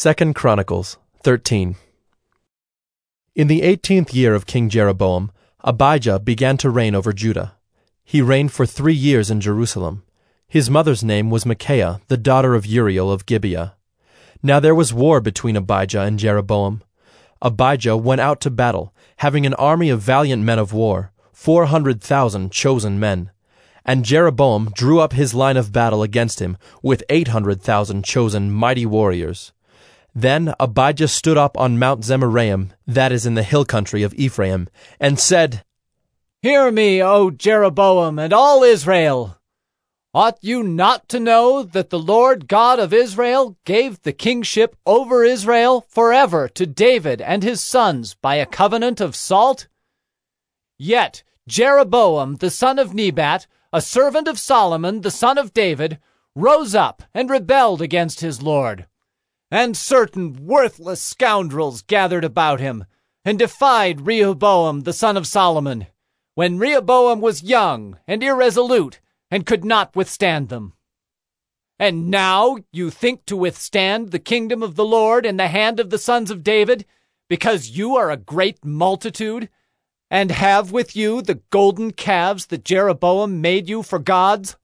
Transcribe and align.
2 0.00 0.32
Chronicles 0.32 0.96
13 1.24 1.74
In 3.34 3.48
the 3.48 3.62
eighteenth 3.62 4.14
year 4.14 4.32
of 4.32 4.46
King 4.46 4.68
Jeroboam, 4.68 5.32
Abijah 5.64 6.20
began 6.20 6.56
to 6.58 6.70
reign 6.70 6.94
over 6.94 7.12
Judah. 7.12 7.54
He 8.04 8.22
reigned 8.22 8.52
for 8.52 8.64
three 8.64 8.94
years 8.94 9.28
in 9.28 9.40
Jerusalem. 9.40 10.04
His 10.46 10.70
mother's 10.70 11.02
name 11.02 11.30
was 11.30 11.44
Micaiah, 11.44 12.00
the 12.06 12.16
daughter 12.16 12.54
of 12.54 12.64
Uriel 12.64 13.10
of 13.10 13.26
Gibeah. 13.26 13.74
Now 14.40 14.60
there 14.60 14.72
was 14.72 14.94
war 14.94 15.20
between 15.20 15.56
Abijah 15.56 16.02
and 16.02 16.16
Jeroboam. 16.16 16.84
Abijah 17.42 17.96
went 17.96 18.20
out 18.20 18.40
to 18.42 18.50
battle, 18.50 18.94
having 19.16 19.46
an 19.46 19.54
army 19.54 19.90
of 19.90 20.00
valiant 20.00 20.44
men 20.44 20.60
of 20.60 20.72
war, 20.72 21.10
four 21.32 21.66
hundred 21.66 22.00
thousand 22.00 22.52
chosen 22.52 23.00
men. 23.00 23.32
And 23.84 24.04
Jeroboam 24.04 24.70
drew 24.76 25.00
up 25.00 25.14
his 25.14 25.34
line 25.34 25.56
of 25.56 25.72
battle 25.72 26.04
against 26.04 26.38
him 26.38 26.56
with 26.84 27.02
eight 27.08 27.34
hundred 27.34 27.60
thousand 27.60 28.04
chosen 28.04 28.52
mighty 28.52 28.86
warriors. 28.86 29.50
Then 30.20 30.52
Abijah 30.58 31.06
stood 31.06 31.38
up 31.38 31.56
on 31.56 31.78
Mount 31.78 32.00
Zemaraim, 32.00 32.70
that 32.88 33.12
is 33.12 33.24
in 33.24 33.34
the 33.34 33.44
hill 33.44 33.64
country 33.64 34.02
of 34.02 34.12
Ephraim, 34.14 34.68
and 34.98 35.16
said, 35.16 35.62
Hear 36.42 36.72
me, 36.72 37.00
O 37.00 37.30
Jeroboam, 37.30 38.18
and 38.18 38.32
all 38.32 38.64
Israel. 38.64 39.38
Ought 40.12 40.36
you 40.40 40.64
not 40.64 41.08
to 41.10 41.20
know 41.20 41.62
that 41.62 41.90
the 41.90 42.00
Lord 42.00 42.48
God 42.48 42.80
of 42.80 42.92
Israel 42.92 43.56
gave 43.64 44.02
the 44.02 44.12
kingship 44.12 44.74
over 44.84 45.22
Israel 45.22 45.86
forever 45.88 46.48
to 46.48 46.66
David 46.66 47.20
and 47.20 47.44
his 47.44 47.60
sons 47.60 48.14
by 48.14 48.34
a 48.34 48.44
covenant 48.44 49.00
of 49.00 49.14
salt? 49.14 49.68
Yet 50.76 51.22
Jeroboam 51.46 52.38
the 52.38 52.50
son 52.50 52.80
of 52.80 52.92
Nebat, 52.92 53.46
a 53.72 53.80
servant 53.80 54.26
of 54.26 54.40
Solomon 54.40 55.02
the 55.02 55.12
son 55.12 55.38
of 55.38 55.54
David, 55.54 56.00
rose 56.34 56.74
up 56.74 57.04
and 57.14 57.30
rebelled 57.30 57.80
against 57.80 58.18
his 58.18 58.42
Lord. 58.42 58.87
And 59.50 59.76
certain 59.76 60.46
worthless 60.46 61.00
scoundrels 61.00 61.82
gathered 61.82 62.24
about 62.24 62.60
him, 62.60 62.84
and 63.24 63.38
defied 63.38 64.06
Rehoboam 64.06 64.82
the 64.82 64.92
son 64.92 65.16
of 65.16 65.26
Solomon, 65.26 65.86
when 66.34 66.58
Rehoboam 66.58 67.20
was 67.20 67.42
young 67.42 67.98
and 68.06 68.22
irresolute, 68.22 69.00
and 69.30 69.46
could 69.46 69.64
not 69.64 69.96
withstand 69.96 70.48
them. 70.48 70.74
And 71.78 72.10
now 72.10 72.58
you 72.72 72.90
think 72.90 73.24
to 73.26 73.36
withstand 73.36 74.10
the 74.10 74.18
kingdom 74.18 74.62
of 74.62 74.74
the 74.74 74.84
Lord 74.84 75.24
in 75.24 75.36
the 75.36 75.48
hand 75.48 75.80
of 75.80 75.90
the 75.90 75.98
sons 75.98 76.30
of 76.30 76.42
David, 76.42 76.84
because 77.28 77.70
you 77.70 77.96
are 77.96 78.10
a 78.10 78.16
great 78.16 78.64
multitude, 78.64 79.48
and 80.10 80.30
have 80.30 80.72
with 80.72 80.96
you 80.96 81.22
the 81.22 81.40
golden 81.50 81.92
calves 81.92 82.46
that 82.46 82.64
Jeroboam 82.64 83.40
made 83.40 83.68
you 83.68 83.82
for 83.82 83.98
gods? 83.98 84.56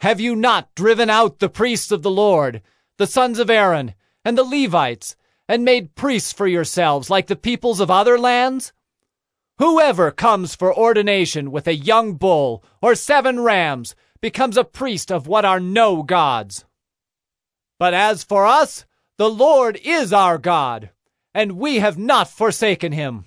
Have 0.00 0.20
you 0.20 0.34
not 0.34 0.74
driven 0.74 1.08
out 1.08 1.38
the 1.38 1.48
priests 1.48 1.90
of 1.90 2.02
the 2.02 2.10
Lord, 2.10 2.62
the 3.00 3.06
sons 3.06 3.38
of 3.38 3.48
Aaron, 3.48 3.94
and 4.26 4.36
the 4.36 4.44
Levites, 4.44 5.16
and 5.48 5.64
made 5.64 5.94
priests 5.94 6.34
for 6.34 6.46
yourselves 6.46 7.08
like 7.08 7.28
the 7.28 7.34
peoples 7.34 7.80
of 7.80 7.90
other 7.90 8.18
lands? 8.18 8.74
Whoever 9.58 10.10
comes 10.10 10.54
for 10.54 10.76
ordination 10.76 11.50
with 11.50 11.66
a 11.66 11.74
young 11.74 12.16
bull 12.16 12.62
or 12.82 12.94
seven 12.94 13.40
rams 13.40 13.94
becomes 14.20 14.58
a 14.58 14.64
priest 14.64 15.10
of 15.10 15.26
what 15.26 15.46
are 15.46 15.58
no 15.58 16.02
gods. 16.02 16.66
But 17.78 17.94
as 17.94 18.22
for 18.22 18.44
us, 18.46 18.84
the 19.16 19.30
Lord 19.30 19.80
is 19.82 20.12
our 20.12 20.36
God, 20.36 20.90
and 21.34 21.52
we 21.52 21.76
have 21.76 21.96
not 21.96 22.28
forsaken 22.28 22.92
him. 22.92 23.24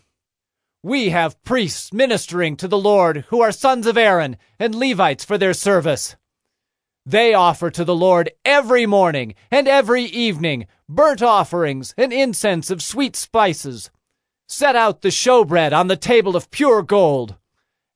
We 0.84 1.10
have 1.10 1.42
priests 1.44 1.92
ministering 1.92 2.58
to 2.58 2.68
the 2.68 2.78
Lord 2.78 3.26
who 3.30 3.42
are 3.42 3.52
sons 3.52 3.88
of 3.88 3.98
Aaron 3.98 4.38
and 4.60 4.76
Levites 4.76 5.26
for 5.26 5.40
their 5.40 5.56
service. 5.56 6.16
They 7.06 7.34
offer 7.34 7.70
to 7.70 7.84
the 7.84 7.96
Lord 7.96 8.32
every 8.46 8.86
morning 8.86 9.36
and 9.52 9.68
every 9.68 10.04
evening 10.06 10.68
burnt 10.88 11.22
offerings 11.22 11.94
and 11.98 12.14
incense 12.14 12.70
of 12.70 12.82
sweet 12.82 13.16
spices. 13.16 13.92
Set 14.48 14.76
out 14.76 15.02
the 15.02 15.09
showbread 15.09 15.74
on 15.74 15.88
the 15.88 15.98
table 15.98 16.36
of 16.36 16.52
pure 16.52 16.81
gold, 16.81 17.36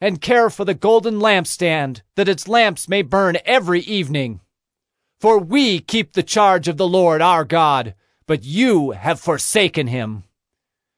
and 0.02 0.22
care 0.22 0.50
for 0.50 0.66
the 0.66 0.74
golden 0.74 1.20
lampstand 1.20 2.02
that 2.16 2.28
its 2.28 2.48
lamps 2.48 2.90
may 2.90 3.02
burn 3.02 3.38
every 3.46 3.82
evening. 3.82 4.42
For 5.20 5.40
we 5.40 5.80
keep 5.80 6.14
the 6.14 6.24
charge 6.24 6.68
of 6.68 6.78
the 6.78 6.88
Lord 6.88 7.22
our 7.22 7.46
God, 7.46 7.96
but 8.26 8.44
you 8.44 8.92
have 8.92 9.20
forsaken 9.20 9.88
him. 9.88 10.26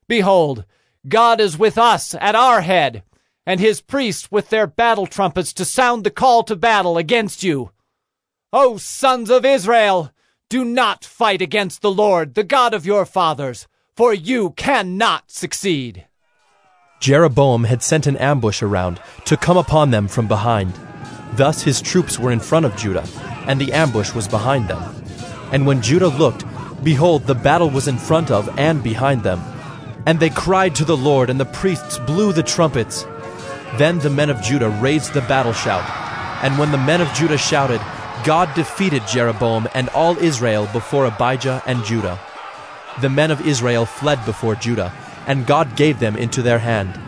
Behold, 0.08 0.66
God 1.08 1.40
is 1.40 1.58
with 1.58 1.78
us 1.78 2.16
at 2.16 2.36
our 2.36 2.62
head, 2.62 3.04
and 3.46 3.60
his 3.60 3.82
priests 3.82 4.32
with 4.32 4.50
their 4.50 4.68
battle 4.68 5.08
trumpets 5.08 5.54
to 5.54 5.66
sound 5.66 6.04
the 6.04 6.12
call 6.12 6.44
to 6.44 6.56
battle 6.56 6.98
against 6.98 7.44
you. 7.44 7.72
O 8.52 8.78
sons 8.78 9.30
of 9.30 9.46
Israel, 9.46 10.12
do 10.50 10.66
not 10.66 11.06
fight 11.06 11.40
against 11.40 11.84
the 11.84 11.92
Lord, 11.92 12.34
the 12.34 12.44
God 12.44 12.74
of 12.74 12.84
your 12.84 13.06
fathers, 13.06 13.68
for 13.96 14.12
you 14.12 14.52
cannot 14.58 15.30
succeed. 15.30 16.08
Jeroboam 17.00 17.66
had 17.66 17.84
sent 17.84 18.08
an 18.08 18.18
ambush 18.18 18.64
around 18.64 19.00
to 19.26 19.38
come 19.38 19.56
upon 19.56 19.92
them 19.92 20.08
from 20.08 20.28
behind. 20.28 20.74
Thus 21.34 21.62
his 21.62 21.80
troops 21.80 22.18
were 22.18 22.32
in 22.32 22.40
front 22.40 22.66
of 22.66 22.76
Judah, 22.76 23.08
and 23.46 23.62
the 23.62 23.72
ambush 23.72 24.16
was 24.16 24.28
behind 24.28 24.68
them. 24.68 24.82
And 25.52 25.68
when 25.68 25.84
Judah 25.84 26.08
looked, 26.08 26.44
behold, 26.84 27.28
the 27.28 27.36
battle 27.36 27.70
was 27.70 27.88
in 27.88 28.00
front 28.00 28.32
of 28.32 28.50
and 28.58 28.82
behind 28.82 29.22
them. 29.22 29.42
And 30.08 30.20
they 30.20 30.32
cried 30.32 30.74
to 30.78 30.86
the 30.86 30.98
Lord, 30.98 31.30
and 31.30 31.40
the 31.40 31.46
priests 31.46 32.00
blew 32.00 32.34
the 32.34 32.42
trumpets. 32.42 33.04
Then 33.78 34.00
the 34.00 34.10
men 34.10 34.32
of 34.32 34.42
Judah 34.42 34.70
raised 34.70 35.14
the 35.14 35.22
battle 35.22 35.54
shout. 35.54 35.88
And 36.44 36.58
when 36.58 36.72
the 36.72 36.80
men 36.80 37.00
of 37.00 37.14
Judah 37.14 37.38
shouted, 37.38 37.80
God 38.26 38.54
defeated 38.54 39.08
Jeroboam 39.08 39.68
and 39.74 39.90
all 39.90 40.18
Israel 40.18 40.68
before 40.74 41.06
Abijah 41.06 41.64
and 41.66 41.84
Judah. 41.86 42.20
The 43.02 43.10
men 43.10 43.32
of 43.32 43.48
Israel 43.48 43.86
fled 43.86 44.24
before 44.26 44.56
Judah, 44.56 44.94
and 45.26 45.48
God 45.48 45.76
gave 45.78 46.00
them 46.00 46.16
into 46.16 46.42
their 46.42 46.60
hand. 46.60 47.00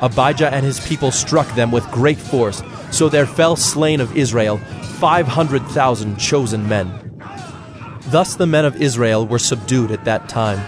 Abijah 0.00 0.52
and 0.54 0.64
his 0.64 0.86
people 0.86 1.10
struck 1.10 1.52
them 1.54 1.70
with 1.70 1.90
great 1.90 2.18
force, 2.18 2.62
so 2.90 3.08
there 3.08 3.26
fell 3.26 3.56
slain 3.56 4.00
of 4.00 4.16
Israel 4.16 4.58
five 4.98 5.26
hundred 5.26 5.62
thousand 5.68 6.18
chosen 6.18 6.68
men. 6.68 7.18
Thus 8.08 8.36
the 8.36 8.46
men 8.46 8.64
of 8.64 8.80
Israel 8.80 9.26
were 9.26 9.38
subdued 9.38 9.90
at 9.90 10.04
that 10.04 10.28
time, 10.28 10.60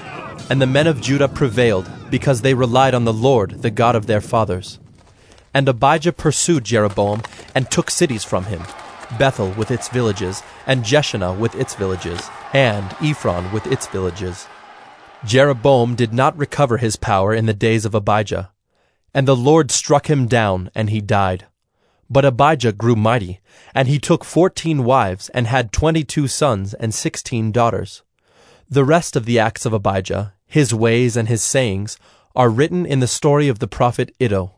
and 0.50 0.60
the 0.60 0.66
men 0.66 0.86
of 0.86 1.00
Judah 1.00 1.28
prevailed, 1.28 1.88
because 2.10 2.40
they 2.40 2.54
relied 2.54 2.94
on 2.94 3.04
the 3.04 3.12
Lord, 3.12 3.62
the 3.62 3.70
God 3.70 3.94
of 3.94 4.06
their 4.06 4.20
fathers. 4.20 4.80
And 5.54 5.68
Abijah 5.68 6.12
pursued 6.12 6.64
Jeroboam 6.64 7.22
and 7.54 7.70
took 7.70 7.90
cities 7.90 8.24
from 8.24 8.44
him. 8.44 8.62
Bethel 9.18 9.50
with 9.52 9.70
its 9.70 9.88
villages, 9.88 10.42
and 10.66 10.84
Jeshanah 10.84 11.38
with 11.38 11.54
its 11.54 11.74
villages, 11.74 12.28
and 12.52 12.84
Ephron 13.00 13.52
with 13.52 13.66
its 13.66 13.86
villages. 13.86 14.46
Jeroboam 15.24 15.94
did 15.94 16.12
not 16.12 16.36
recover 16.36 16.76
his 16.76 16.96
power 16.96 17.34
in 17.34 17.46
the 17.46 17.54
days 17.54 17.84
of 17.84 17.94
Abijah. 17.94 18.50
And 19.14 19.26
the 19.26 19.34
Lord 19.36 19.70
struck 19.70 20.10
him 20.10 20.26
down, 20.26 20.70
and 20.74 20.90
he 20.90 21.00
died. 21.00 21.46
But 22.10 22.26
Abijah 22.26 22.72
grew 22.72 22.96
mighty, 22.96 23.40
and 23.74 23.88
he 23.88 23.98
took 23.98 24.24
fourteen 24.24 24.84
wives, 24.84 25.30
and 25.30 25.46
had 25.46 25.72
twenty-two 25.72 26.28
sons 26.28 26.74
and 26.74 26.94
sixteen 26.94 27.50
daughters. 27.50 28.02
The 28.68 28.84
rest 28.84 29.16
of 29.16 29.24
the 29.24 29.38
acts 29.38 29.64
of 29.64 29.72
Abijah, 29.72 30.34
his 30.46 30.74
ways 30.74 31.16
and 31.16 31.28
his 31.28 31.42
sayings, 31.42 31.98
are 32.34 32.50
written 32.50 32.84
in 32.84 33.00
the 33.00 33.06
story 33.06 33.48
of 33.48 33.58
the 33.58 33.66
prophet 33.66 34.14
Iddo. 34.20 34.55